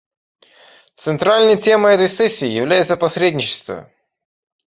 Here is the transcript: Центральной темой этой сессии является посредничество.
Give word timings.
Центральной 0.95 1.57
темой 1.61 1.93
этой 1.93 2.09
сессии 2.09 2.47
является 2.47 2.97
посредничество. 2.97 3.87